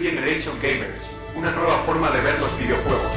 [0.00, 1.02] Generation Gamers,
[1.36, 3.12] una nueva forma de ver los videojuegos.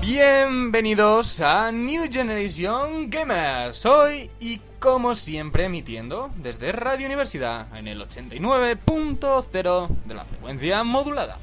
[0.00, 3.84] Bienvenidos a New Generation Gamers.
[3.84, 11.36] Hoy y como siempre emitiendo desde Radio Universidad en el 89.0 de la frecuencia modulada.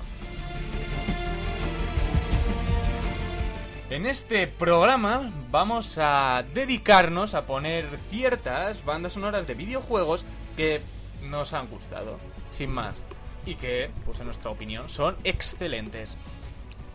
[3.92, 10.24] En este programa vamos a dedicarnos a poner ciertas bandas sonoras de videojuegos
[10.56, 10.80] que
[11.24, 12.18] nos han gustado,
[12.52, 13.04] sin más,
[13.46, 16.16] y que, pues en nuestra opinión, son excelentes.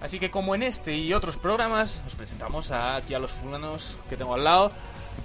[0.00, 3.98] Así que como en este y otros programas, os presentamos a, aquí a los fulanos
[4.08, 4.72] que tengo al lado.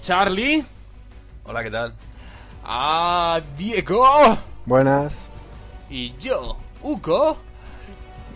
[0.02, 0.66] Charlie,
[1.46, 1.94] Hola, ¿qué tal?
[2.66, 5.16] a Diego Buenas.
[5.90, 7.38] y yo, Uko.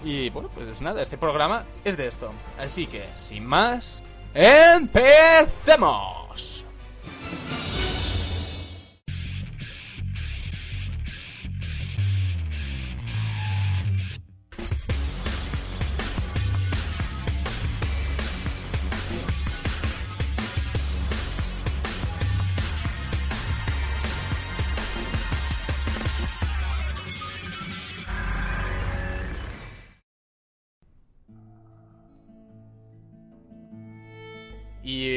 [0.05, 2.31] Y bueno, pues nada, este programa es de esto.
[2.59, 4.03] Así que, sin más,
[4.35, 6.05] ¡empecemos!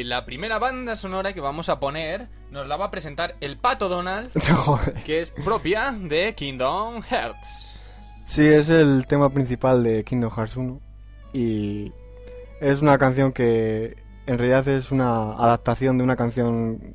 [0.09, 3.91] La primera banda sonora que vamos a poner nos la va a presentar el Pato
[3.91, 4.95] Donald, Joder.
[5.05, 7.95] que es propia de Kingdom Hearts.
[8.25, 10.81] Sí, es el tema principal de Kingdom Hearts 1
[11.35, 11.93] y
[12.61, 16.95] es una canción que en realidad es una adaptación de una canción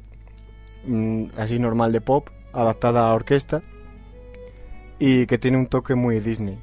[0.85, 3.62] mm, así normal de pop, adaptada a orquesta
[4.97, 6.57] y que tiene un toque muy Disney,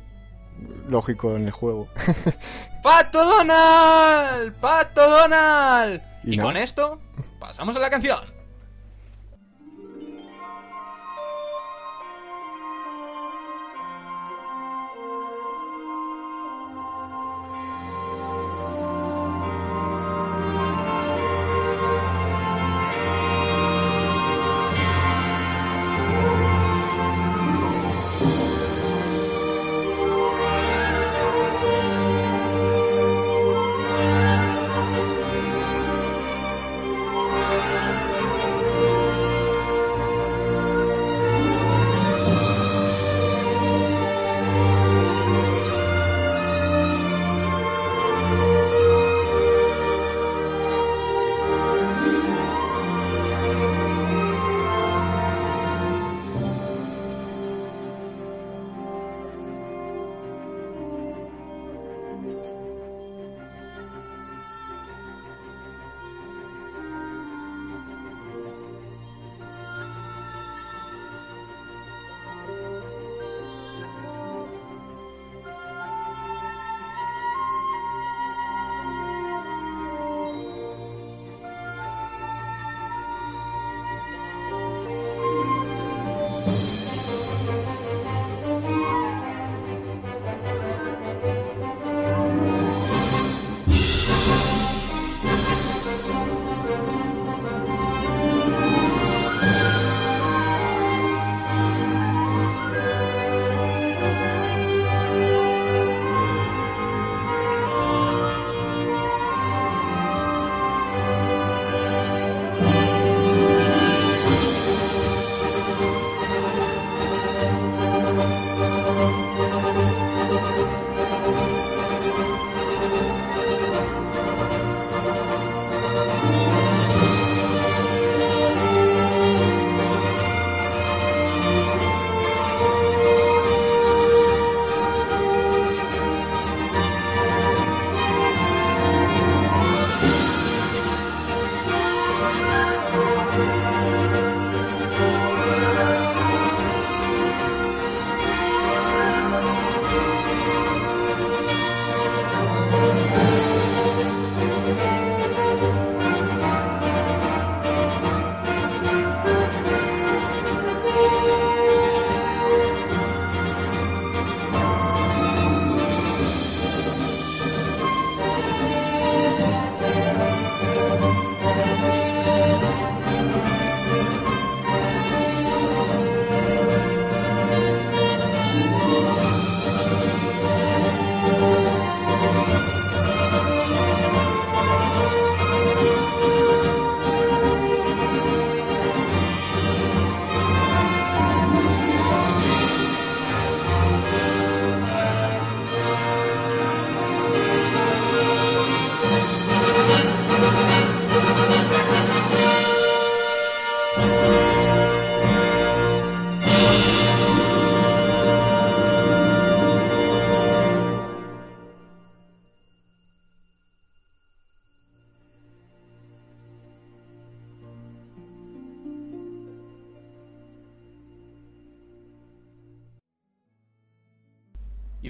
[0.89, 1.87] lógico en el juego.
[2.83, 4.53] ¡Pato Donald!
[4.55, 6.10] ¡Pato Donald!
[6.25, 6.45] Y Y, no.
[6.45, 7.01] con esto,
[7.39, 8.40] pasamos a la canción.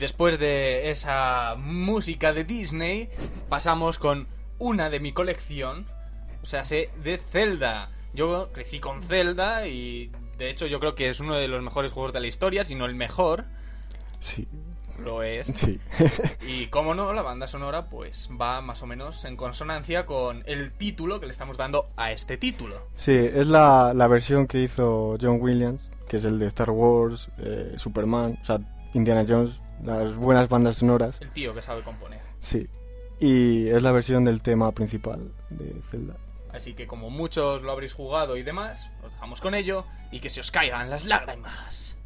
[0.01, 3.11] Después de esa música de Disney,
[3.49, 4.27] pasamos con
[4.59, 5.87] una de mi colección,
[6.43, 7.91] o sea, sé de Zelda.
[8.13, 11.93] Yo crecí con Zelda y de hecho yo creo que es uno de los mejores
[11.93, 13.45] juegos de la historia, si no el mejor.
[14.19, 14.49] Sí,
[14.99, 15.47] Lo es.
[15.55, 15.79] sí.
[16.47, 20.73] Y como no, la banda sonora pues va más o menos en consonancia con el
[20.73, 22.89] título que le estamos dando a este título.
[22.95, 27.29] sí, es la, la versión que hizo John Williams, que es el de Star Wars,
[27.39, 28.59] eh, Superman, o sea,
[28.93, 31.21] Indiana Jones, las buenas bandas sonoras.
[31.21, 32.21] El tío que sabe componer.
[32.39, 32.69] Sí.
[33.19, 36.17] Y es la versión del tema principal de Zelda.
[36.53, 40.31] Así que como muchos lo habréis jugado y demás, os dejamos con ello y que
[40.31, 41.97] se os caigan las lágrimas.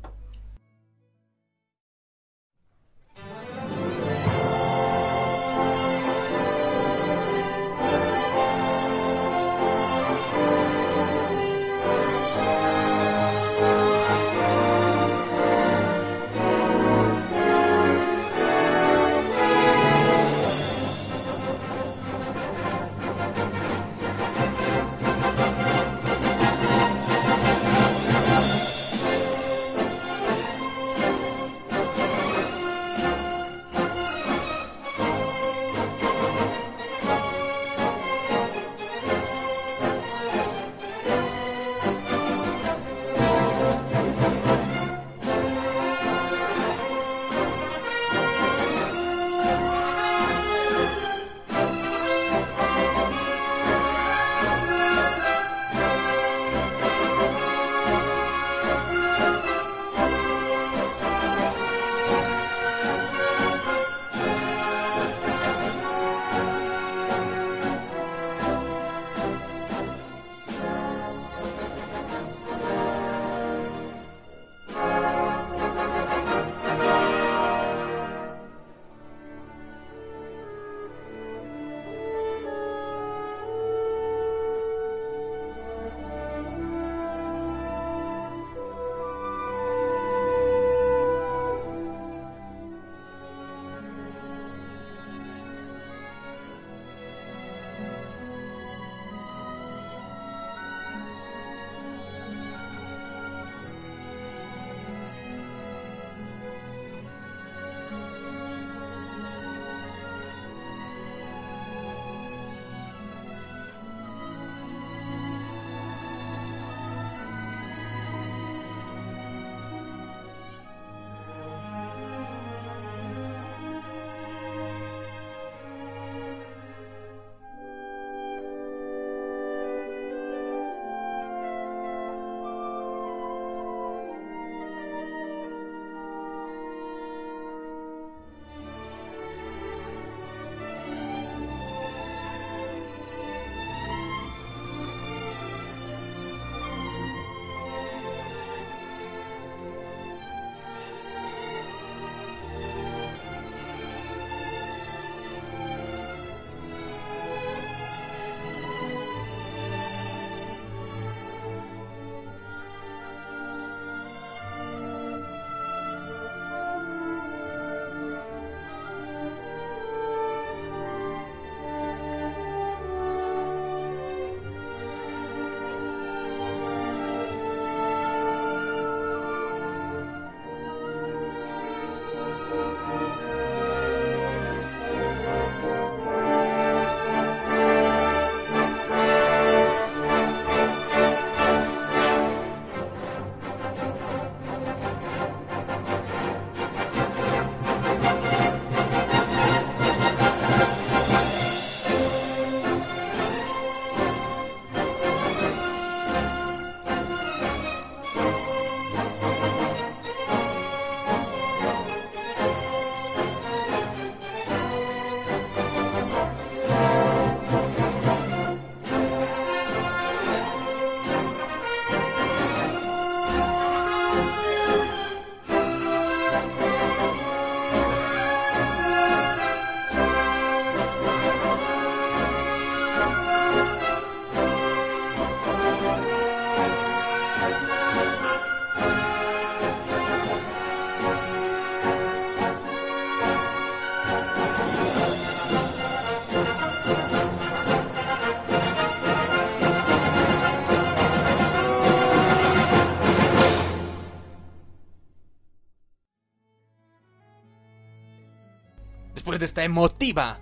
[259.55, 260.41] Esta emotiva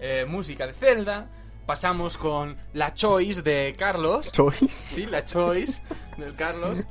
[0.00, 1.28] eh, música de Zelda,
[1.66, 4.32] pasamos con la choice de Carlos.
[4.32, 4.68] ¿Choice?
[4.70, 5.82] Sí, la choice
[6.16, 6.86] del Carlos.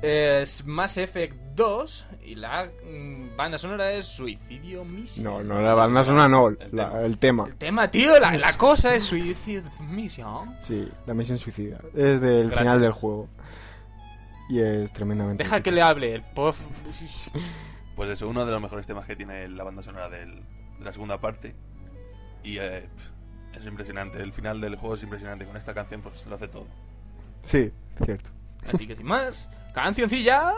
[0.00, 5.22] Es Mass Effect 2 y la mm, banda sonora es Suicidio Mission.
[5.26, 7.00] No, no, la banda sonora no, El la- tema.
[7.04, 7.44] el tema.
[7.46, 10.56] El tema, tío, la, la cosa es Suicide Mission.
[10.62, 11.78] Sí, la misión suicida.
[11.94, 12.58] Es del Gracias.
[12.58, 13.28] final del juego.
[14.48, 15.44] Y es tremendamente.
[15.44, 16.58] Deja que le hable el pof.
[17.96, 20.44] Pues eso, uno de los mejores temas que tiene la banda sonora del-
[20.78, 21.54] de la segunda parte.
[22.42, 22.88] Y eh,
[23.54, 24.22] es impresionante.
[24.22, 25.44] El final del juego es impresionante.
[25.44, 26.66] Con esta canción, pues lo hace todo.
[27.42, 28.30] Sí, cierto.
[28.72, 30.54] Así que sin más, cancioncilla.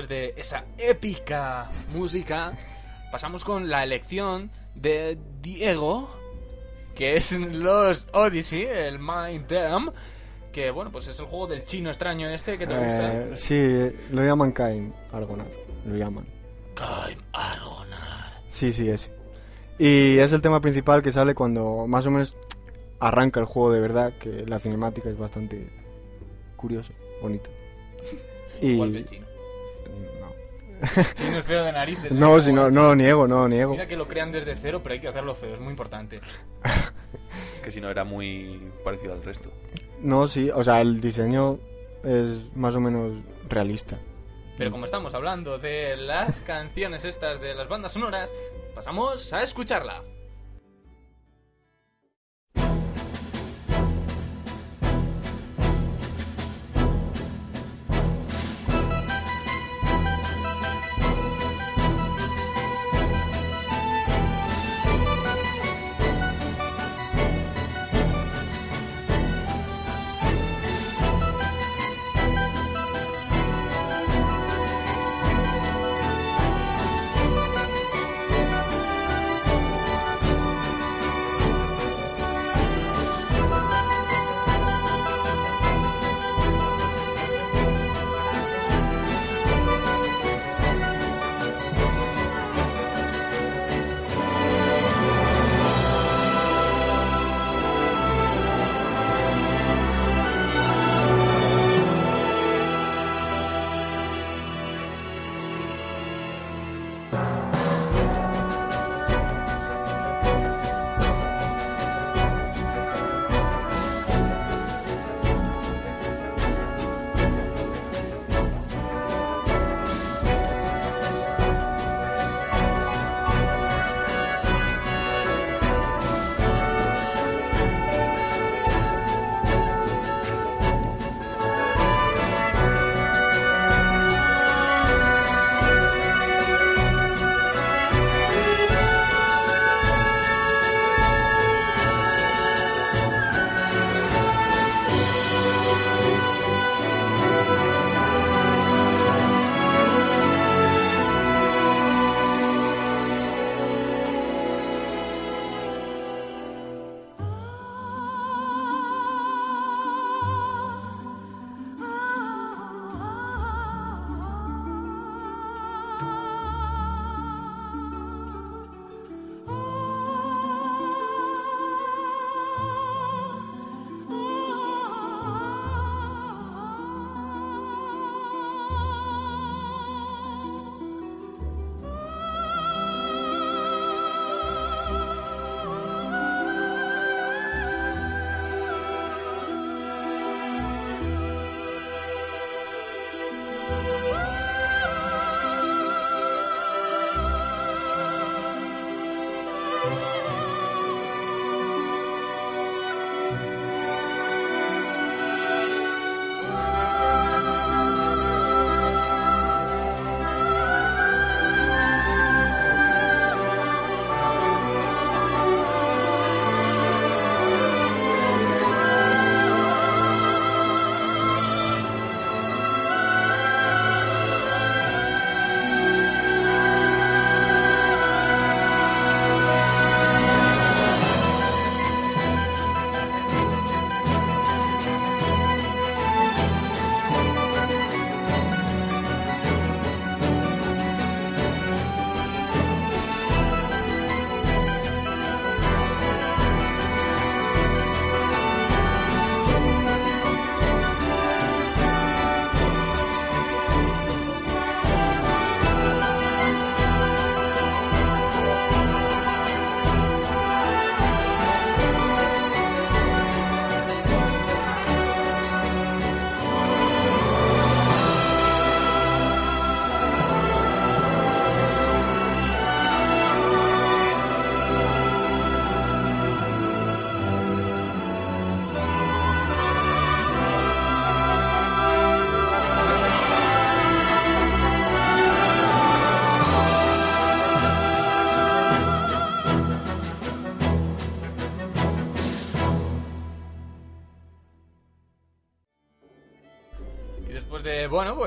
[0.00, 2.56] Después de esa épica música,
[3.10, 6.08] pasamos con la elección de Diego,
[6.94, 9.90] que es Lost Odyssey, el Mind Dam,
[10.52, 13.14] que bueno, pues es el juego del chino extraño este que te gusta.
[13.14, 15.48] Eh, sí, lo llaman Kaim Argonar.
[15.84, 16.26] Lo llaman.
[16.74, 18.42] Kaim Argonar.
[18.48, 19.12] Sí, sí, ese.
[19.78, 22.36] Y es el tema principal que sale cuando más o menos
[22.98, 25.70] arranca el juego de verdad, que la cinemática es bastante
[26.56, 27.50] curiosa, bonita.
[28.62, 28.72] Y...
[28.72, 29.29] Igual que el chino.
[30.80, 32.12] No, Chino es feo de narices.
[32.12, 32.14] ¿eh?
[32.14, 33.72] no, si no, no lo niego, no lo niego.
[33.72, 36.20] Mira que lo crean desde cero, pero hay que hacerlo feo, es muy importante.
[37.62, 39.50] Que si no era muy parecido al resto.
[40.00, 41.58] No, sí, o sea, el diseño
[42.02, 43.12] es más o menos
[43.50, 43.98] realista.
[44.56, 48.32] Pero como estamos hablando de las canciones estas de las bandas sonoras,
[48.74, 50.02] pasamos a escucharla.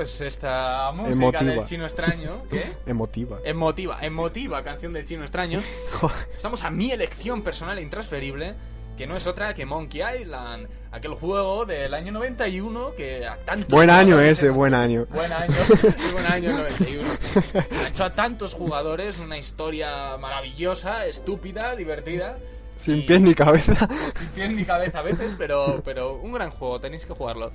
[0.04, 1.52] Pues esta música Emotiva.
[1.54, 2.62] del chino extraño, ¿qué?
[2.86, 3.38] Emotiva.
[3.42, 5.62] Emotiva, emotiva canción del chino extraño.
[6.36, 8.54] Estamos a mi elección personal e intransferible,
[8.98, 13.68] que no es otra que Monkey Island, aquel juego del año 91 que a tantos
[13.70, 15.06] Buen año ese, buen año.
[15.10, 15.54] Buen año,
[16.12, 17.08] buen año el 91.
[17.84, 22.36] Ha hecho a tantos jugadores una historia maravillosa, estúpida, divertida.
[22.76, 23.88] Sin y- pies ni cabeza.
[24.14, 27.52] sin pies ni cabeza a veces, pero, pero un gran juego, tenéis que jugarlo.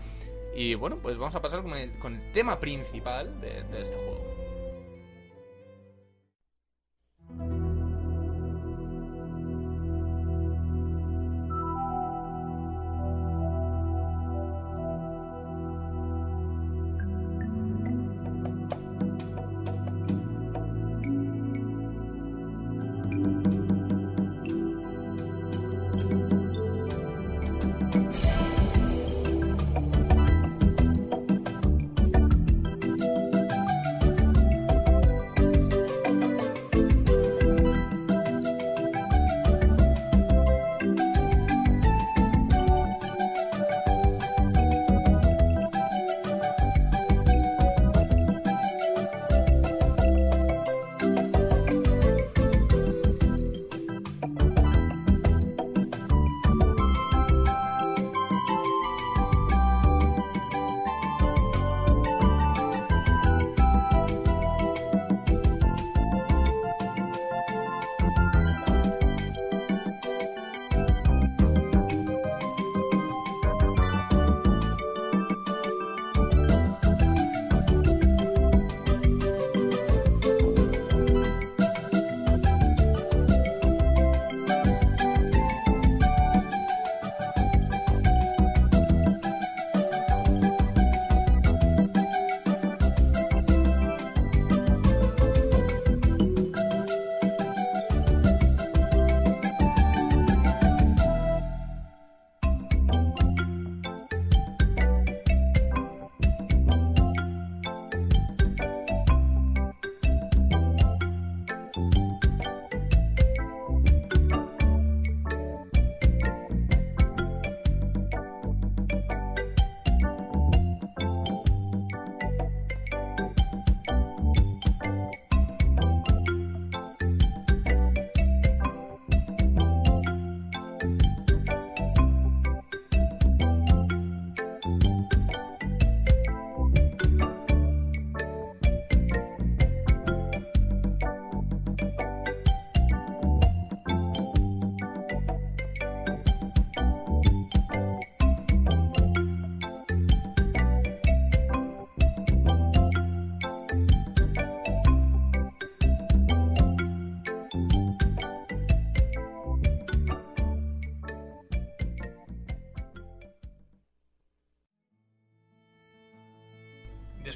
[0.60, 4.39] Y bueno, pues vamos a pasar con el, tema principal de este juego.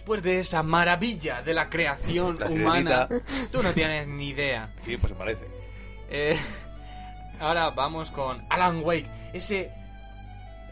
[0.04, 3.08] Después de esa maravilla de la creación La humana,
[3.54, 4.70] tú no tienes ni idea.
[4.82, 5.48] Sí, pues se parece.
[6.10, 6.38] Eh,
[7.40, 9.72] ahora vamos con Alan Wake, ese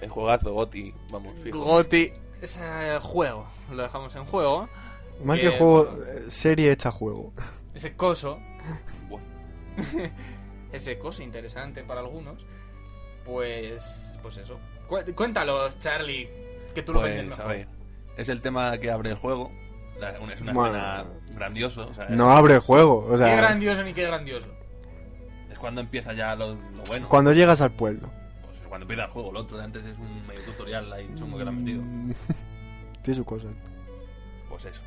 [0.01, 1.63] El juegazo, Goti, vamos, fijo.
[1.63, 2.59] Goti, ese
[2.99, 4.67] juego, lo dejamos en juego,
[5.23, 6.03] Más Que, que juego, bueno.
[6.07, 7.31] eh, serie hecha juego.
[7.73, 8.37] ese coso,
[10.73, 12.45] ese coso interesante para algunos,
[13.23, 14.59] pues, pues eso.
[14.89, 16.29] Cu- Cuéntalos, Charlie,
[16.75, 17.45] que tú lo vendes Pues, mejor.
[17.53, 17.67] a ver,
[18.17, 19.51] es el tema que abre el juego.
[19.97, 20.75] Una- es una Bueno.
[20.77, 21.87] escena grandioso.
[21.87, 24.47] O sea, No abre el juego, o Qué sea, grandioso ni qué grandioso.
[25.51, 27.07] es cuando empieza ya lo, lo bueno.
[27.09, 28.09] cuando llegas al pueblo.
[28.45, 29.31] Pues es cuando empieza el juego.
[29.31, 31.83] Lo otro de antes es un medio tutorial ahí chungo que le han metido.
[33.03, 33.47] Tiene su cosa.
[34.49, 34.81] Pues eso.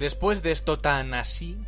[0.00, 1.58] Después de esto tan así,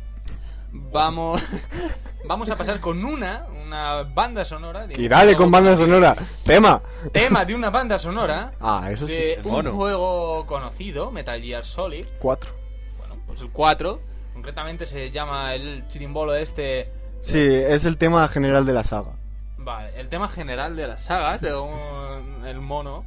[0.71, 1.41] vamos,
[2.25, 4.87] vamos a pasar con una, una banda sonora.
[4.87, 6.15] de Y dale con banda sonora.
[6.45, 6.81] Tema.
[7.11, 9.13] Tema de una banda sonora Ah, eso sí.
[9.13, 12.05] de un juego conocido, Metal Gear Solid.
[12.19, 12.51] Cuatro.
[12.97, 14.01] Bueno, pues el 4.
[14.33, 16.91] Concretamente se llama el chirimbolo este.
[17.21, 19.11] Sí, es el tema general de la saga.
[19.59, 23.05] Vale, el tema general de la saga, según el mono.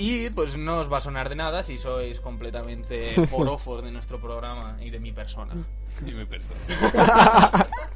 [0.00, 4.18] Y pues no os va a sonar de nada si sois completamente forofos de nuestro
[4.18, 5.52] programa y de mi persona.
[6.06, 7.68] Y mi persona.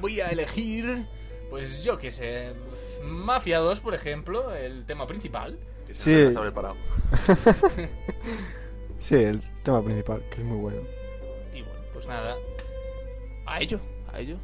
[0.00, 1.06] voy a elegir
[1.50, 2.52] pues yo qué sé,
[3.02, 5.58] Mafia 2, por ejemplo, el tema principal.
[5.86, 5.94] Sí.
[5.94, 6.76] siempre está preparado.
[9.00, 10.82] Sí, el tema principal, que es muy bueno.
[11.54, 12.36] Y bueno, pues nada,
[13.46, 13.80] a ello,
[14.12, 14.36] a ello.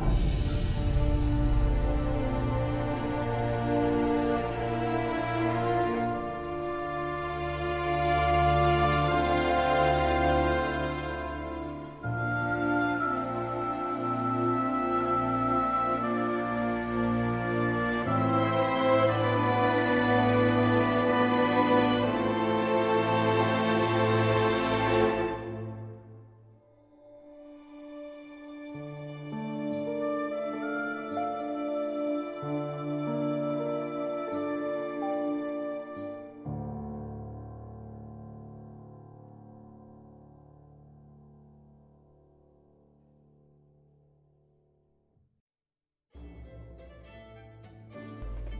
[0.00, 0.47] you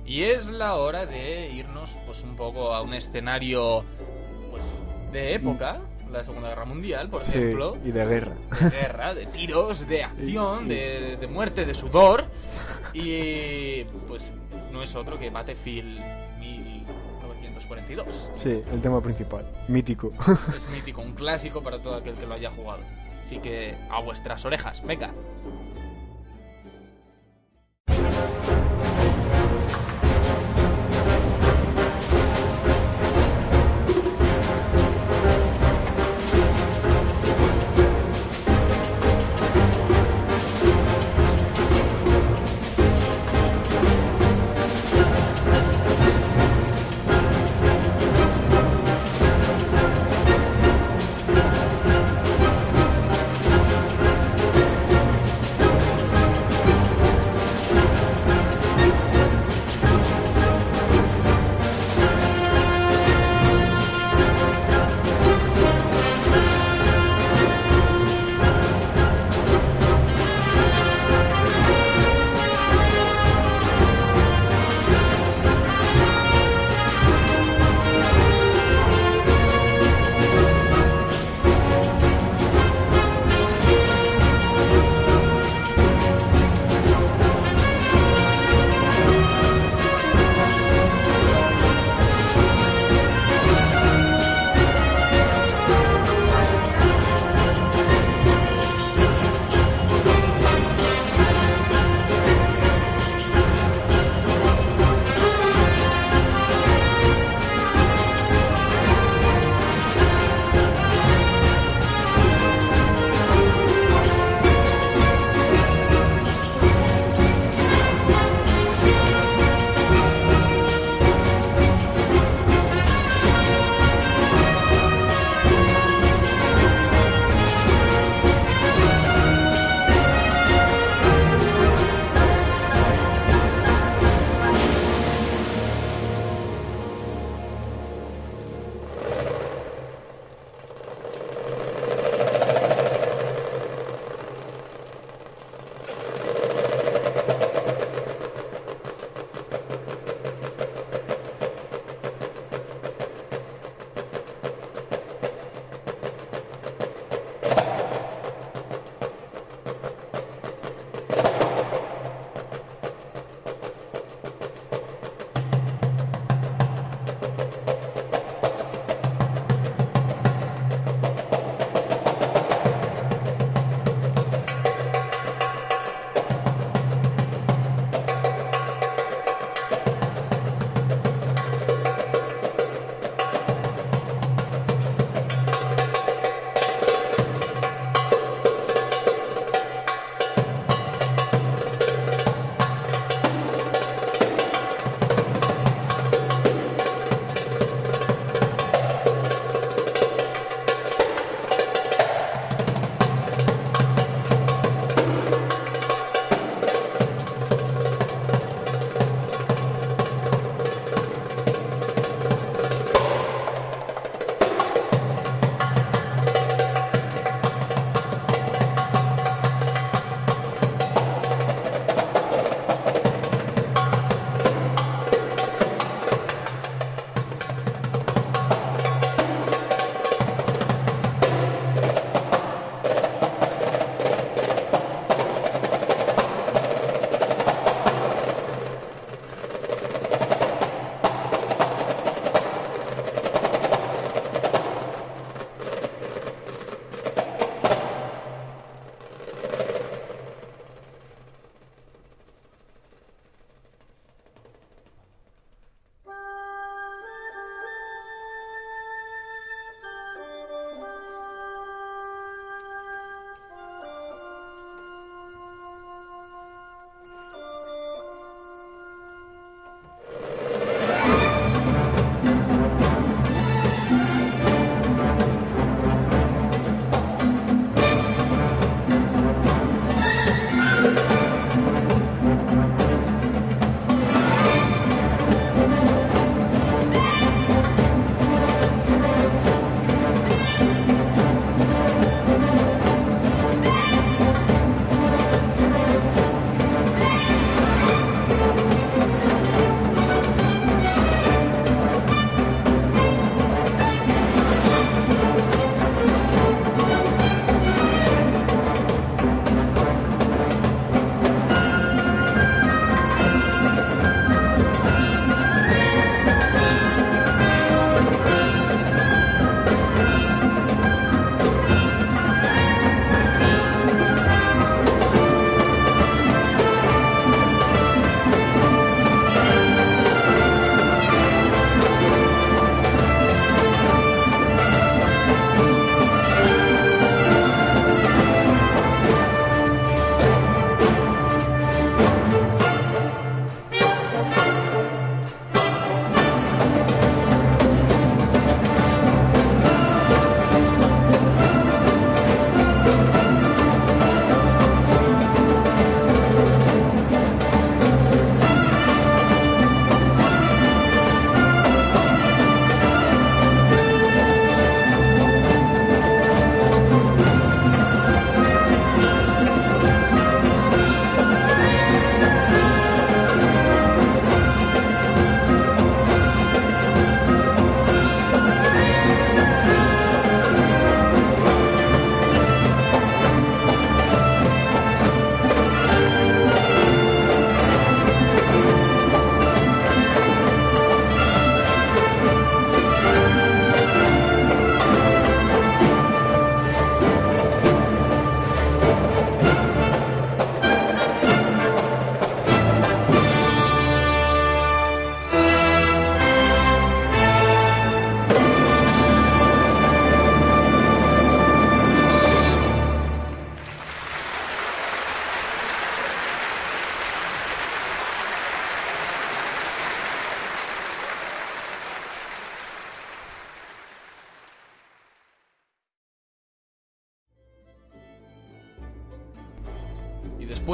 [0.08, 3.84] Y es la hora de irnos pues un poco a un escenario
[4.50, 4.62] pues
[5.12, 5.80] de época,
[6.10, 8.32] la Segunda Guerra Mundial, por Sí, ejemplo, y de guerra.
[8.58, 12.24] de guerra, de tiros, de acción, Y- de, de muerte, de sudor.
[12.94, 14.32] Y pues
[14.72, 16.00] no es otro que Battlefield
[16.38, 18.30] 1942.
[18.38, 19.46] Sí, el tema principal.
[19.68, 20.12] Mítico.
[20.56, 22.80] Es mítico, un clásico para todo aquel que lo haya jugado.
[23.22, 25.10] Así que a vuestras orejas, venga.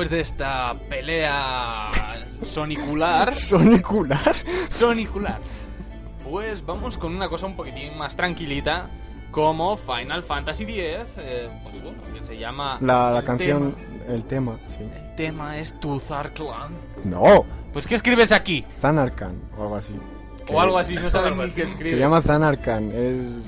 [0.05, 1.91] Después de esta pelea
[2.43, 4.35] sonicular, Sonicular.
[4.69, 5.39] sonicular,
[6.31, 8.89] pues vamos con una cosa un poquitín más tranquilita,
[9.31, 12.79] como Final Fantasy X, eh, pues bueno, que se llama...
[12.81, 14.79] La, la el canción, tema- el tema, sí.
[14.83, 16.73] el tema es Tuzar Clan.
[17.05, 18.65] No, Pues ¿qué escribes aquí?
[18.81, 19.95] Zanarkand o algo así.
[20.49, 21.93] O algo así, no sabes ni qué escribes.
[21.93, 23.43] Se llama Zanarkand, es el-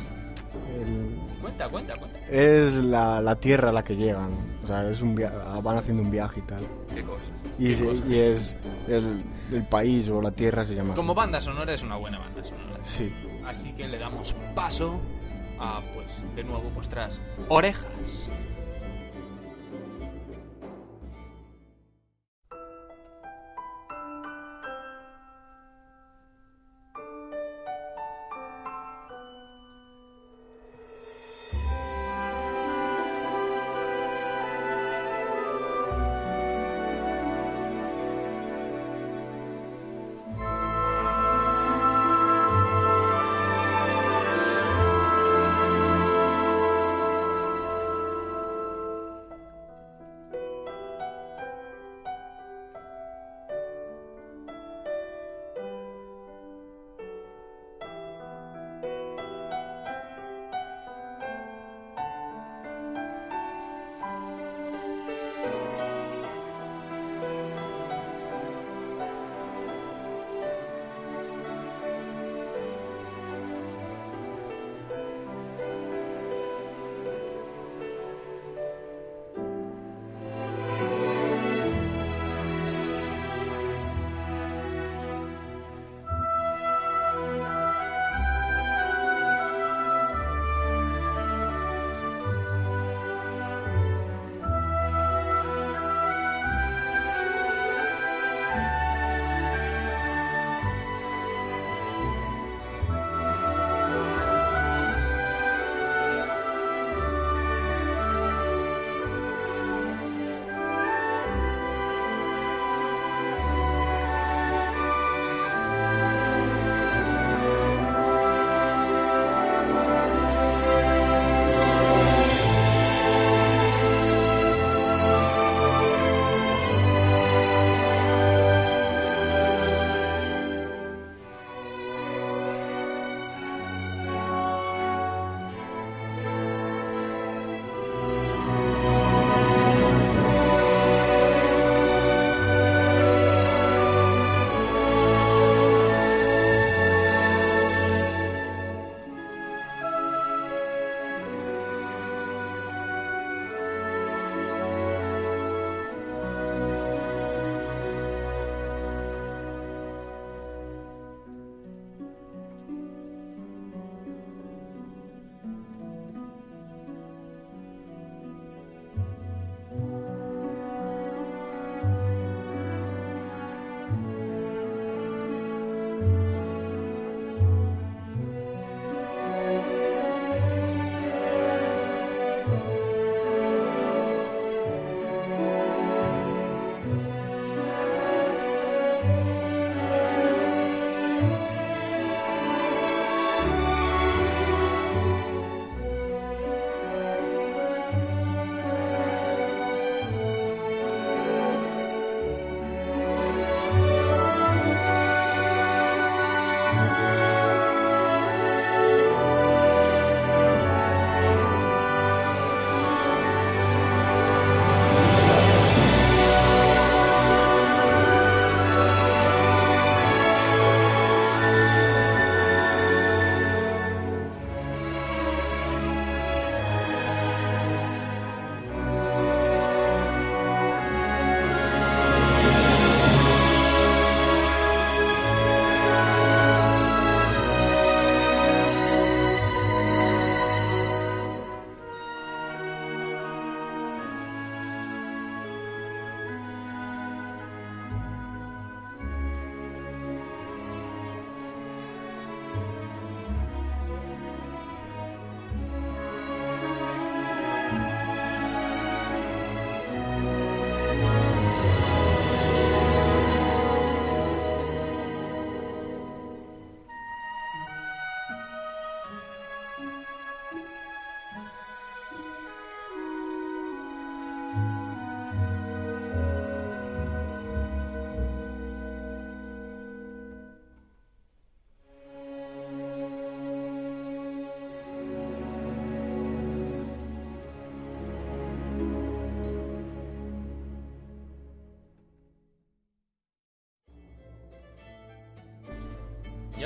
[1.41, 2.16] Cuenta, cuenta, cuenta.
[2.31, 4.31] Es la, la tierra a la que llegan.
[4.63, 5.31] O sea, es un via-
[5.63, 6.67] van haciendo un viaje y tal.
[6.95, 7.27] Qué cosas.
[7.59, 8.05] Y, ¿Qué se- cosas?
[8.09, 8.57] y es
[8.89, 11.17] el, el país o la tierra se llama Como así.
[11.19, 12.79] banda sonora es una buena banda sonora.
[12.83, 13.13] Sí.
[13.47, 15.01] Así que le damos paso
[15.59, 18.29] a, pues, de nuevo vuestras orejas.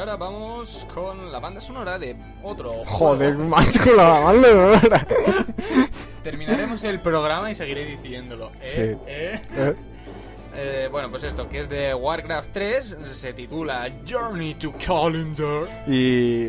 [0.00, 3.48] Ahora vamos con la banda sonora de otro Joder, juego.
[3.50, 5.06] macho, con la banda sonora.
[6.22, 8.50] Terminaremos el programa y seguiré diciéndolo.
[8.60, 8.68] ¿eh?
[8.68, 8.80] Sí.
[9.06, 9.40] ¿eh?
[9.56, 9.74] Eh,
[10.52, 15.68] Eh, bueno, pues esto, que es de Warcraft 3, se titula Journey to Calendar.
[15.86, 16.48] Y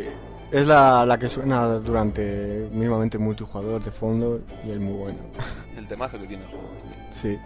[0.52, 5.20] es la, la que suena durante mínimamente multijugador de fondo y es muy bueno.
[5.78, 6.90] El temazo que tiene el juego este.
[7.12, 7.40] Sí.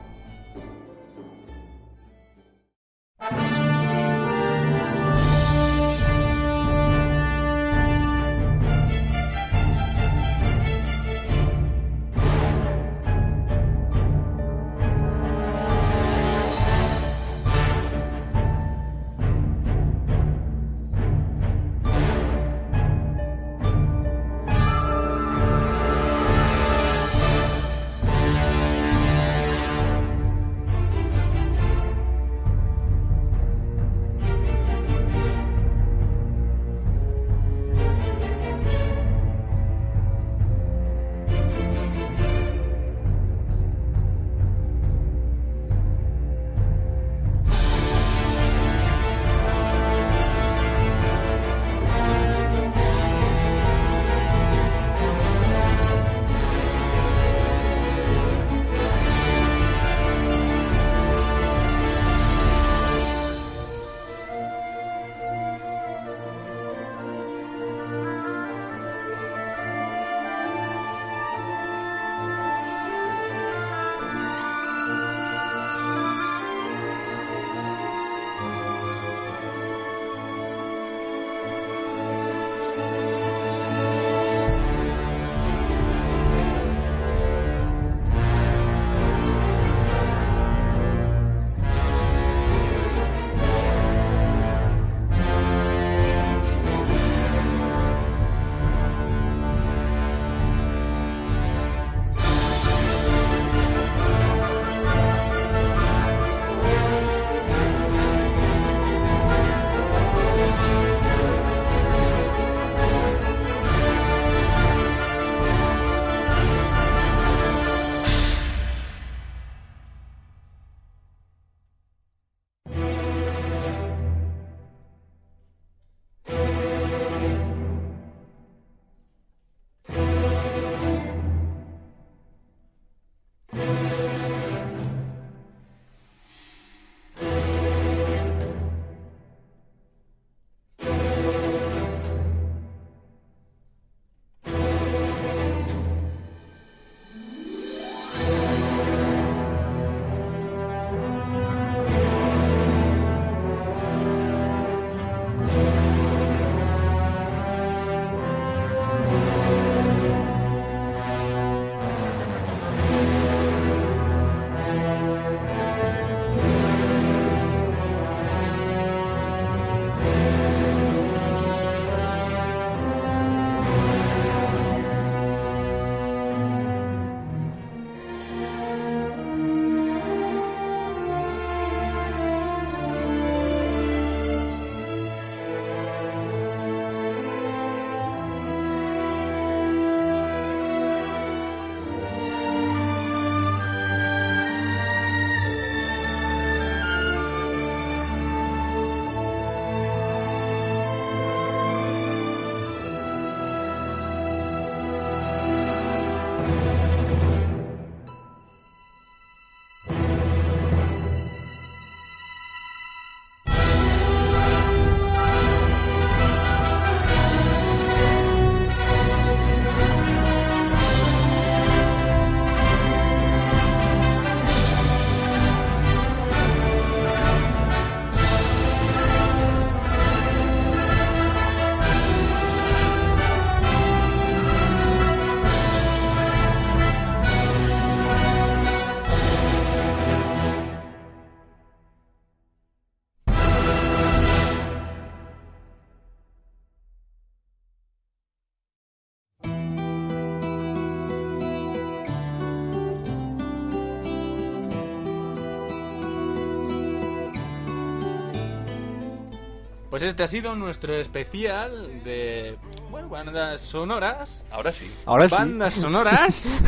[259.96, 261.72] Pues este ha sido nuestro especial
[262.04, 262.58] de
[262.92, 264.44] bueno, bandas sonoras.
[264.52, 264.94] Ahora sí.
[265.06, 265.36] Ahora sí.
[265.36, 266.62] Bandas sonoras.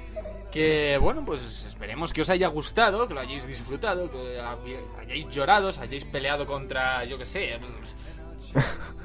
[0.50, 4.40] que bueno, pues esperemos que os haya gustado, que lo hayáis disfrutado, que
[4.98, 7.60] hayáis llorado, os hayáis peleado contra, yo que sé,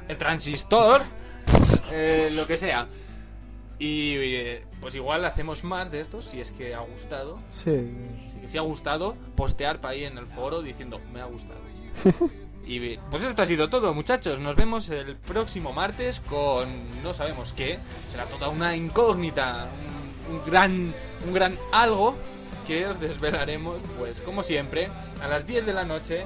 [0.08, 1.02] el transistor,
[1.92, 2.88] eh, lo que sea.
[3.78, 7.42] Y eh, pues igual hacemos más de estos si es que ha gustado.
[7.50, 7.92] Sí.
[8.42, 11.60] Si, si ha gustado, postear para ahí en el foro diciendo me ha gustado.
[12.70, 14.40] y pues esto ha sido todo, muchachos.
[14.40, 17.80] Nos vemos el próximo martes con no sabemos qué.
[18.10, 19.70] Será toda una incógnita,
[20.30, 20.94] un, un gran,
[21.26, 22.16] un gran algo
[22.68, 24.90] que os desvelaremos, pues como siempre,
[25.24, 26.26] a las 10 de la noche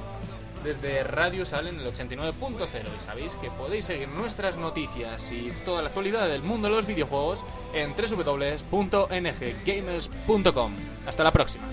[0.62, 5.80] desde Radio Sal en el 89.0 y sabéis que podéis seguir nuestras noticias y toda
[5.82, 7.40] la actualidad del mundo de los videojuegos
[7.72, 10.76] en www.nggamers.com.
[11.06, 11.64] Hasta la próxima.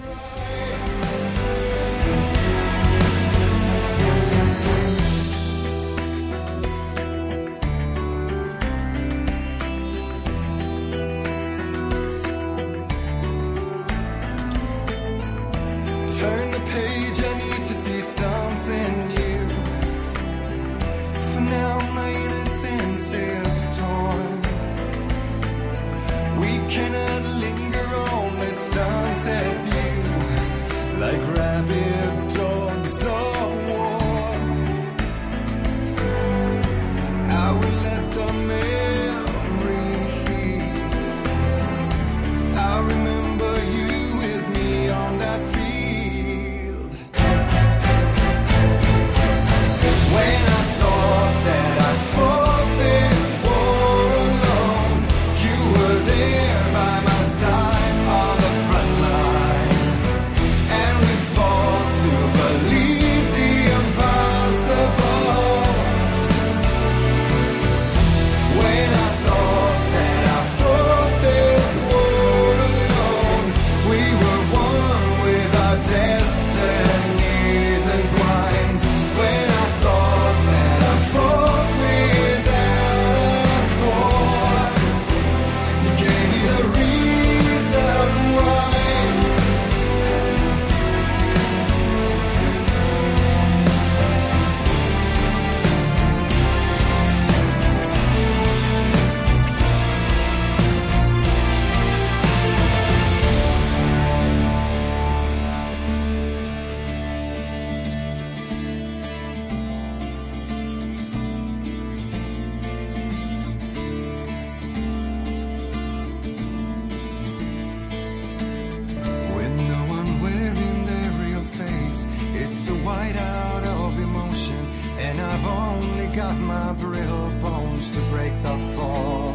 [126.16, 129.32] got my brittle bones to break the fall.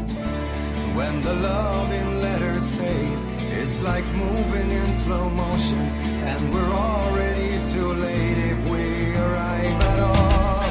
[0.94, 3.18] When the love in letters fade,
[3.58, 5.78] it's like moving in slow motion,
[6.28, 10.64] and we're already too late if we arrive at all.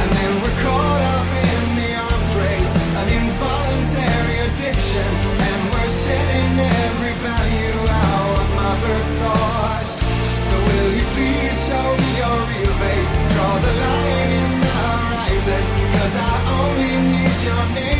[0.00, 5.10] And then we're caught up in the arms race, an involuntary addiction,
[5.50, 6.54] and we're shedding
[6.86, 9.88] every value out of my first thought.
[10.46, 13.12] So will you please show me your real face?
[13.34, 14.01] Draw the line.
[17.44, 17.91] your name.